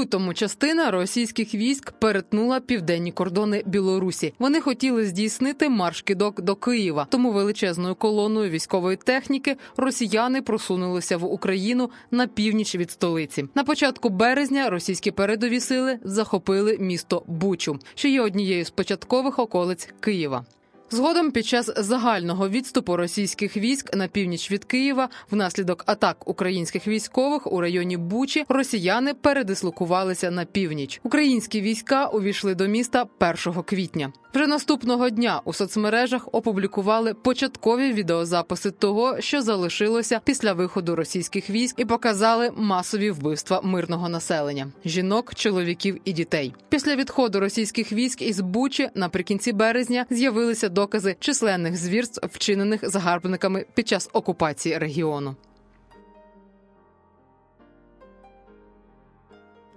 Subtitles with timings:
[0.00, 4.34] лютому частина російських військ перетнула південні кордони Білорусі.
[4.38, 7.06] Вони хотіли здійснити марш кидок до Києва.
[7.10, 13.44] Тому величезною колоною військової техніки росіяни просунулися в Україну на північ від столиці.
[13.54, 19.88] На початку березня російські передові сили захопили місто Бучу, що є однією з початкових околиць
[20.00, 20.44] Києва.
[20.92, 27.52] Згодом, під час загального відступу російських військ на північ від Києва, внаслідок атак українських військових
[27.52, 31.00] у районі Бучі, росіяни передислокувалися на північ.
[31.02, 33.06] Українські війська увійшли до міста
[33.46, 34.12] 1 квітня.
[34.34, 41.78] Вже наступного дня у соцмережах опублікували початкові відеозаписи того, що залишилося після виходу російських військ,
[41.78, 46.54] і показали масові вбивства мирного населення жінок, чоловіків і дітей.
[46.68, 53.88] Після відходу російських військ із Бучі наприкінці березня з'явилися докази численних звірств, вчинених загарбниками під
[53.88, 55.36] час окупації регіону.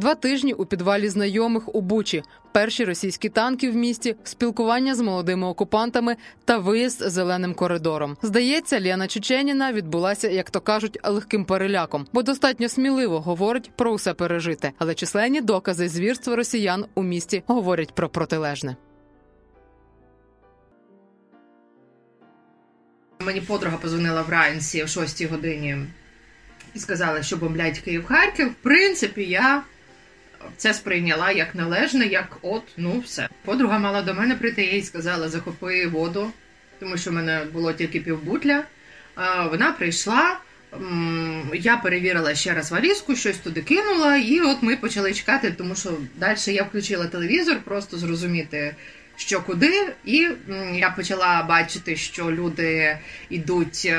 [0.00, 5.46] Два тижні у підвалі знайомих у Бучі, перші російські танки в місті, спілкування з молодими
[5.46, 8.16] окупантами та виїзд зеленим коридором.
[8.22, 14.14] Здається, Ліана Чеченіна відбулася, як то кажуть, легким переляком, бо достатньо сміливо говорить про усе
[14.14, 14.72] пережите.
[14.78, 18.76] Але численні докази звірства росіян у місті говорять про протилежне.
[23.20, 25.76] Мені подруга позвонила вранці о 6 годині
[26.74, 28.48] і сказала, що бомблять Київ-Харків.
[28.48, 29.62] В принципі, я
[30.56, 33.28] це сприйняла як належне, як от, ну все.
[33.44, 36.30] Подруга мала до мене прийти, я їй сказала, захопи воду,
[36.80, 38.64] тому що в мене було тільки півбутля.
[39.50, 40.38] Вона прийшла.
[41.54, 45.98] Я перевірила ще раз валізку, щось туди кинула, і от ми почали чекати, тому що
[46.16, 48.74] далі я включила телевізор, просто зрозуміти,
[49.16, 49.92] що куди.
[50.04, 50.28] І
[50.74, 52.98] я почала бачити, що люди
[53.30, 53.92] йдуть,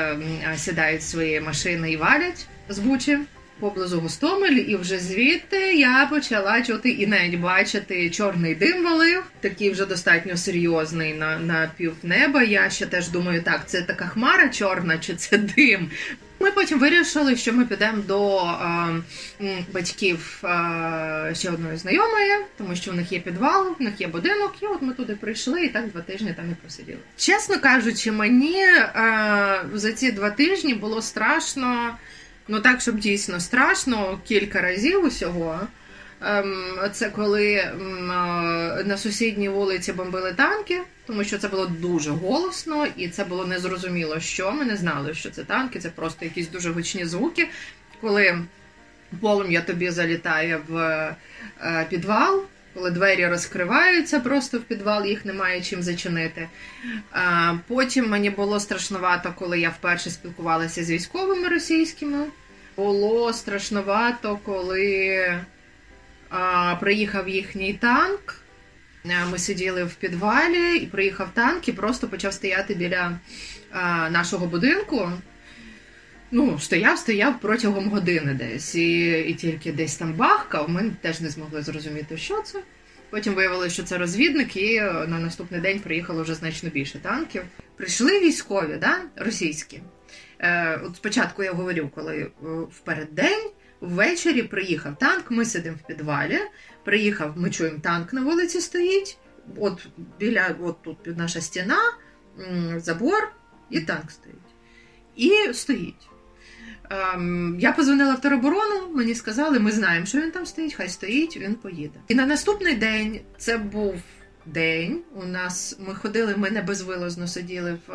[0.56, 3.18] сідають в свої машини і валять з Бучі
[3.60, 9.70] поблизу Гостомель, і вже звідти я почала чути і навіть бачити чорний дим валив, такий
[9.70, 12.42] вже достатньо серйозний на на півнеба.
[12.42, 15.90] Я ще теж думаю, так це така хмара чорна, чи це дим.
[16.42, 18.40] Ми потім вирішили, що ми підемо до
[19.40, 24.08] е, батьків е, ще одної знайомої, тому що в них є підвал, в них є
[24.08, 26.98] будинок, і от ми туди прийшли і так два тижні там і просиділи.
[27.16, 31.98] Чесно кажучи, мені е, за ці два тижні було страшно.
[32.48, 35.60] Ну так, щоб дійсно страшно, кілька разів усього.
[36.24, 38.06] Ем, це коли ем,
[38.86, 44.20] на сусідній вулиці бомбили танки, тому що це було дуже голосно, і це було незрозуміло,
[44.20, 47.48] що ми не знали, що це танки, це просто якісь дуже гучні звуки.
[48.00, 48.38] Коли
[49.20, 50.76] полум'я тобі залітає в
[51.60, 52.42] е, підвал,
[52.74, 56.48] коли двері розкриваються просто в підвал, їх немає чим зачинити.
[57.68, 62.26] Потім мені було страшнувато, коли я вперше спілкувалася з військовими російськими.
[62.76, 65.18] Було страшнувато, коли
[66.80, 68.34] приїхав їхній танк.
[69.30, 73.18] Ми сиділи в підвалі, і приїхав танк і просто почав стояти біля
[74.10, 75.10] нашого будинку.
[76.34, 78.74] Ну, стояв, стояв протягом години десь.
[78.74, 80.70] І і тільки десь там бахкав.
[80.70, 82.62] Ми теж не змогли зрозуміти, що це.
[83.10, 87.42] Потім виявилося, що це розвідник, і на наступний день приїхало вже значно більше танків.
[87.76, 89.82] Прийшли військові, да, російські.
[90.38, 92.30] Е, От спочатку я говорю, коли е,
[92.70, 93.50] в переддень,
[93.80, 96.38] ввечері приїхав танк, ми сидимо в підвалі.
[96.84, 99.18] Приїхав, ми чуємо, танк на вулиці стоїть.
[99.56, 99.86] От
[100.18, 101.80] біля от тут наша стіна,
[102.76, 103.32] забор,
[103.70, 104.38] і танк стоїть.
[105.16, 106.11] І стоїть.
[106.92, 111.36] Ем, я позвонила в тероборону, мені сказали, ми знаємо, що він там стоїть, хай стоїть,
[111.36, 112.00] він поїде.
[112.08, 113.94] І на наступний день це був
[114.46, 115.00] день.
[115.14, 117.92] У нас ми ходили, ми не безвилозно сиділи в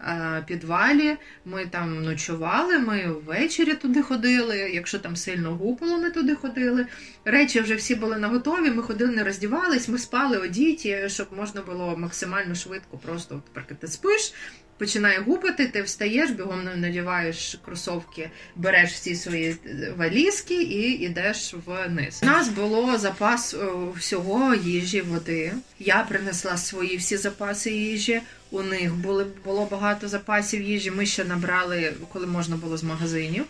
[0.00, 4.58] е, підвалі, ми там ночували, ми ввечері туди ходили.
[4.58, 6.86] Якщо там сильно гупало, ми туди ходили.
[7.24, 11.96] Речі вже всі були наготові, ми ходили, не роздівались, ми спали одіті, щоб можна було
[11.96, 13.42] максимально швидко просто,
[13.82, 14.34] от, спиш
[14.78, 22.20] починає гупати, ти встаєш, бігом надіваєш кросовки, береш всі свої е, валізки і йдеш вниз.
[22.22, 23.66] У нас було запас е,
[23.96, 25.52] всього їжі, води.
[25.78, 28.20] Я принесла свої всі запаси їжі.
[28.50, 30.90] У них були було багато запасів їжі.
[30.90, 33.44] Ми ще набрали, коли можна було з магазинів,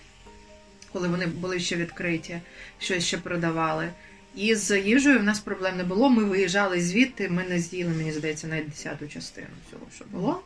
[0.93, 2.41] коли вони були ще відкриті,
[2.79, 3.89] щось ще продавали.
[4.37, 6.11] І з їжею в нас проблем не було.
[6.11, 10.43] Ми виїжджали звідти, ми не з'їли, мені здається, навіть десяту частину всього, що було.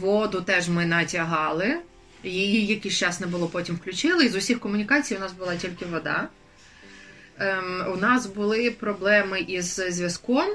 [0.00, 1.76] Воду теж ми натягали.
[2.24, 4.24] Її якийсь час не було, потім включили.
[4.24, 6.28] І з усіх комунікацій у нас була тільки вода.
[7.38, 10.46] Ем, У нас були проблеми із зв'язком,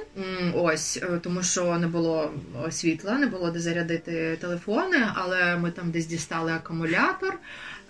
[0.54, 2.34] ось е, тому що не було
[2.72, 7.40] світла, не було де зарядити телефони, але ми там десь дістали акумулятор.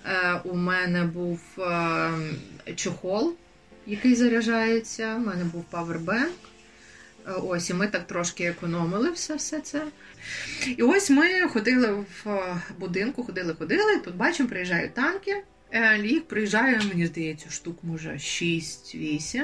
[0.06, 2.10] Е, У мене був е,
[2.76, 3.34] чохол,
[3.88, 5.16] який заряджається.
[5.16, 6.34] У мене був павербенк.
[7.28, 9.84] Ось, і ми так трошки економили все все це.
[10.78, 13.98] І ось ми ходили в е, будинку, ходили-ходили.
[13.98, 15.44] Тут бачимо, приїжджають танки.
[15.72, 19.44] Е, їх приїжджає, мені здається, штук, може, 6-8.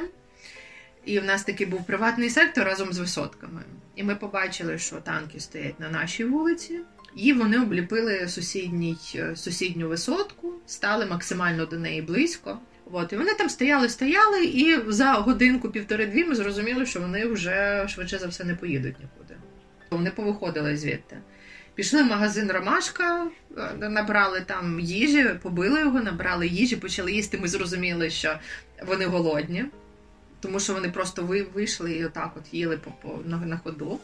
[1.05, 3.61] І в нас такий був приватний сектор разом з висотками.
[3.95, 6.79] І ми побачили, що танки стоять на нашій вулиці,
[7.15, 12.59] і вони обліпили сусідній, е, сусідню висотку, стали максимально до неї близько.
[12.91, 18.17] От, і вони там стояли, стояли, і за годинку-півтори-дві ми зрозуміли, що вони вже швидше
[18.17, 19.35] за все не поїдуть нікуди.
[19.89, 21.17] Вони повиходили звідти.
[21.75, 23.27] Пішли в магазин Ромашка,
[23.57, 27.37] е, набрали там їжі, побили його, набрали їжі, почали їсти.
[27.37, 28.39] Ми зрозуміли, що
[28.87, 29.65] вони голодні,
[30.39, 31.23] тому що вони просто
[31.53, 33.99] вийшли і отак от їли по, на, на ходу.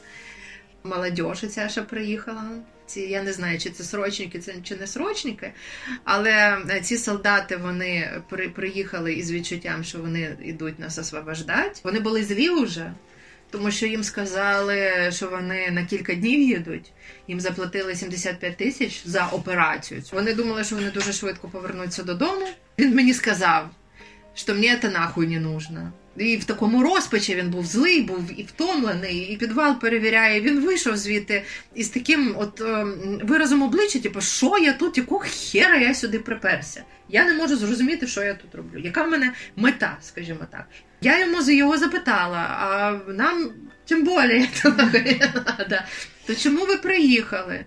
[0.83, 2.43] Молодіж ця ще приїхала.
[2.87, 5.51] Ці я не знаю, чи це срочники, чи не срочники,
[6.03, 11.79] але е, ці солдати вони при, приїхали із відчуттям, що вони йдуть нас освобождати.
[11.83, 12.91] Вони були злі вже
[13.49, 16.91] тому що їм сказали, що вони на кілька днів їдуть.
[17.27, 20.01] Їм заплатили 75 тисяч за операцію.
[20.11, 22.47] Вони думали, що вони дуже швидко повернуться додому.
[22.79, 23.69] Він мені сказав,
[24.33, 25.91] що мені це нахуй не нужно.
[26.19, 30.41] І в такому розпачі він був злий, був і втомлений, і підвал перевіряє.
[30.41, 31.43] Він вийшов звідти
[31.75, 32.85] із таким от е,
[33.23, 36.83] виразом обличчя, типу, що я тут, якого хера я сюди приперся.
[37.09, 38.79] Я не можу зрозуміти, що я тут роблю.
[38.79, 40.65] Яка в мене мета, скажімо так.
[41.01, 43.51] Я йому його запитала, а нам
[43.85, 45.33] тим більше.
[46.25, 47.65] То чому ви приїхали?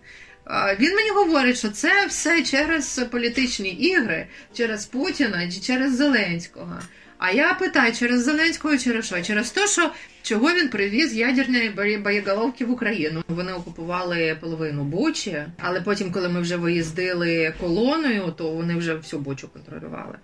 [0.79, 6.79] Він мені говорить, що це все через політичні ігри, через Путіна чи через Зеленського.
[7.21, 9.23] А я питаю, через Зеленського через що?
[9.23, 9.91] Через те, що
[10.23, 13.23] чого він привіз ядерні боєголовки в Україну.
[13.29, 19.21] Вони окупували половину Бучі, але потім, коли ми вже виїздили колоною, то вони вже всю
[19.21, 20.19] Бучу контролювали.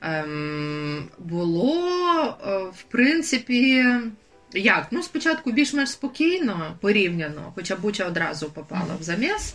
[0.00, 3.86] Ем, Було, е, в принципі.
[4.54, 4.86] Як?
[4.90, 9.54] Ну, спочатку більш-менш спокійно порівняно, хоча Буча одразу попала в заміс.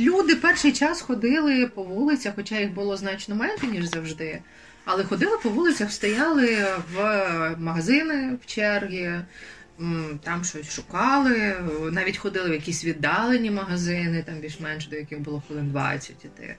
[0.00, 4.40] Люди перший час ходили по вулицях, хоча їх було значно менше, ніж завжди.
[4.84, 9.24] Але ходили по вулицях, стояли в магазини в черги,
[10.22, 11.54] там щось шукали,
[11.92, 16.56] навіть ходили в якісь віддалені магазини, там більш-менш до яких було хвилин 20 іти.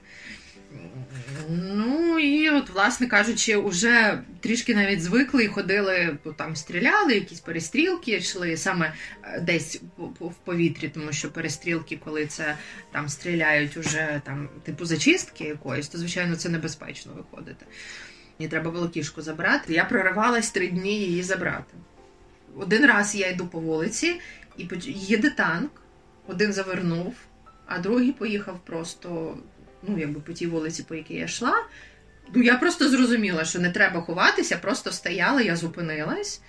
[1.50, 8.12] Ну і от, власне кажучи, вже трішки навіть звикли і ходили, там стріляли, якісь перестрілки
[8.12, 8.92] йшли саме
[9.22, 9.80] е, десь
[10.20, 12.56] в повітрі, тому що перестрілки, коли це
[12.92, 17.66] там стріляють уже там типу зачистки якоїсь, то звичайно це небезпечно виходити.
[18.38, 19.72] Мені треба було кішку забрати.
[19.72, 21.74] Я проривалась три дні її забрати.
[22.56, 24.20] Один раз я йду по вулиці
[24.56, 25.70] і їде танк,
[26.26, 27.14] один завернув,
[27.66, 29.38] а другий поїхав просто
[29.82, 31.54] ну, якби по тій вулиці, по якій я йшла.
[32.34, 36.40] Ну, я просто зрозуміла, що не треба ховатися, просто стояла, я зупинилась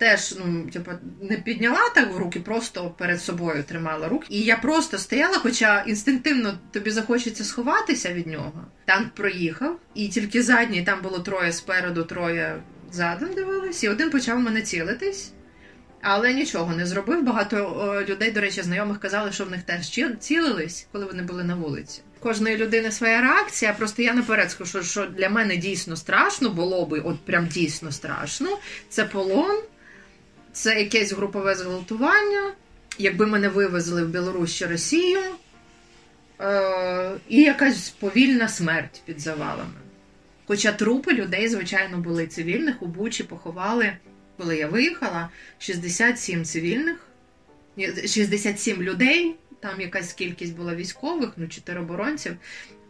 [0.00, 0.90] теж ну, типу,
[1.22, 4.26] не підняла так в руки, просто перед собою тримала руки.
[4.30, 8.66] І я просто стояла, хоча інстинктивно тобі захочеться сховатися від нього.
[8.84, 14.40] Танк проїхав, і тільки задній там було троє спереду, троє задом дивились, і один почав
[14.40, 15.32] мене цілитись.
[16.02, 17.22] Але нічого не зробив.
[17.22, 21.44] Багато о, людей, до речі, знайомих казали, що в них теж цілились, коли вони були
[21.44, 22.00] на вулиці.
[22.20, 23.72] Кожної людини своя реакція.
[23.72, 28.58] Просто я наперед скажу, що для мене дійсно страшно було би, от прям дійсно страшно.
[28.88, 29.60] Це полон
[30.52, 32.52] це якесь групове зґвалтування,
[32.98, 35.20] якби мене вивезли в Білорусь чи Росію,
[36.40, 39.74] е- і якась повільна смерть під завалами.
[40.46, 43.92] Хоча трупи людей, звичайно, були цивільних, у Бучі поховали,
[44.36, 45.28] коли я виїхала,
[45.58, 47.06] 67 цивільних,
[48.06, 52.36] 67 людей, там якась кількість була військових, ну чи тероборонців,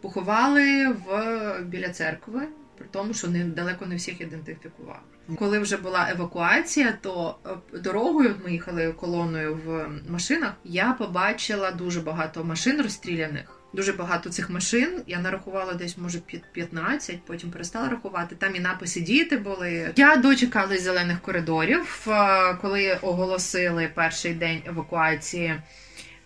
[0.01, 2.41] поховали в, біля церкви,
[2.81, 4.99] при тому, що не, далеко не всіх ідентифікували.
[5.39, 10.53] Коли вже була евакуація, то е, дорогою ми їхали колоною в машинах.
[10.63, 13.57] Я побачила дуже багато машин розстріляних.
[13.73, 15.01] Дуже багато цих машин.
[15.07, 16.19] Я нарахувала десь, може,
[16.53, 18.35] 15, потім перестала рахувати.
[18.35, 19.93] Там і написи діти були.
[19.95, 25.61] Я дочекалась зелених коридорів, е, коли оголосили перший день евакуації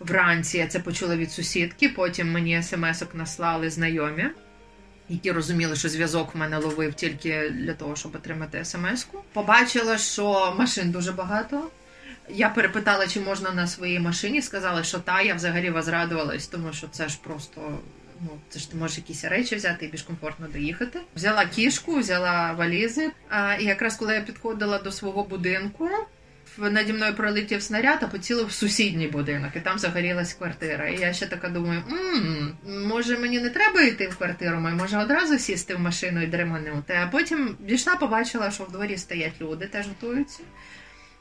[0.00, 0.58] вранці.
[0.58, 1.88] Я це почула від сусідки.
[1.88, 4.24] Потім мені смс-ок наслали знайомі.
[5.08, 9.22] Які розуміли, що зв'язок в мене ловив тільки для того, щоб отримати смс-ку.
[9.32, 11.70] Побачила, що машин дуже багато.
[12.28, 14.42] Я перепитала, чи можна на своїй машині.
[14.42, 17.78] Сказали, що та, я взагалі возрадувалась, тому що це ж просто.
[18.20, 21.00] Ну, це ж ти можеш якісь речі взяти і більш комфортно доїхати.
[21.16, 23.10] Взяла кішку, взяла валізи.
[23.28, 25.88] А, І якраз коли я підходила до свого будинку,
[26.58, 30.88] наді мною пролетів снаряд, а поцілив в сусідній будинок, і там загорілась квартира.
[30.88, 31.82] І я ще така думаю:
[32.66, 36.98] може мені не треба йти в квартиру, може одразу сісти в машину і дреманути.
[37.02, 40.42] А потім дійшла, побачила, що в дворі стоять люди, теж готуються.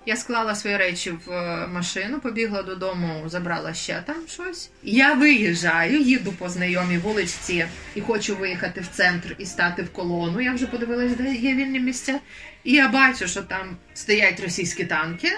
[0.08, 4.70] Я склала свої речі в е, машину, побігла додому, забрала ще там щось.
[4.84, 10.42] Я виїжджаю, їду по знайомій вуличці і хочу виїхати в центр і стати в колону.
[10.42, 12.20] Я вже подивилась, де є вільні місця.
[12.64, 15.32] І я бачу, що там стоять російські танки,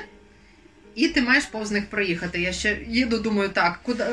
[0.95, 2.41] і ти маєш повз них проїхати.
[2.41, 4.03] Я ще їду, думаю, так, куди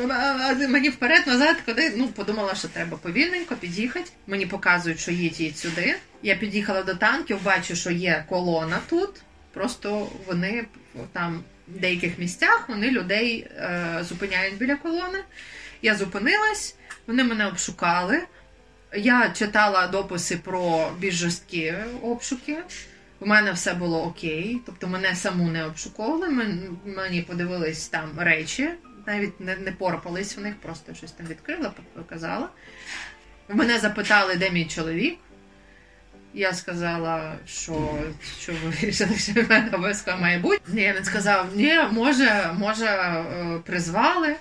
[0.69, 1.93] мені вперед, назад, куди.
[1.97, 4.11] Ну, подумала, що треба повільненько під'їхати.
[4.27, 5.97] Мені показують, що їдь, їдь сюди.
[6.23, 9.11] Я під'їхала до танків, бачу, що є колона тут.
[9.55, 10.65] Просто вони
[11.13, 15.19] там в деяких місцях вони людей е, зупиняють біля колони.
[15.83, 18.23] Я зупинилась, вони мене обшукали.
[18.97, 22.59] Я читала дописи про більш жорсткі обшуки.
[23.21, 26.29] У мене все було окей, тобто мене саму не обшуковували.
[26.85, 28.71] Мені подивились там речі,
[29.07, 32.49] навіть не не порпались в них, просто щось там відкрила, показала.
[33.49, 35.19] Мене запитали, де мій чоловік.
[36.37, 37.99] Я сказала, що
[38.41, 40.61] що ви вирішили, що в мене обов'язково має бути.
[40.69, 44.35] Ні, він сказав, ні, може, може, е, призвали.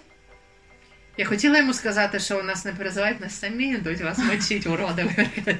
[1.17, 5.27] Я хотіла йому сказати, що у нас не перезивають, нас самі йдуть вас мочить, уроди.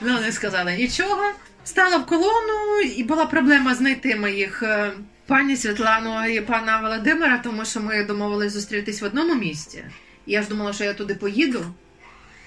[0.00, 1.32] Ну, вони сказали нічого.
[1.64, 4.92] Стала в колону, і була проблема знайти моїх е,
[5.26, 9.84] пані Світлану і пана Володимира, тому що ми домовились зустрітись в одному місці.
[10.26, 11.64] Я ж думала, що я туди поїду.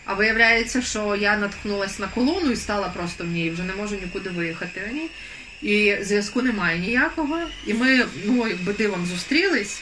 [0.10, 3.96] А виявляється, що я наткнулася на колону і стала просто в ній, вже не можу
[3.96, 4.82] нікуди виїхати.
[5.62, 7.40] І зв'язку немає ніякого.
[7.68, 9.82] І ми ну, якби дивом зустрілись.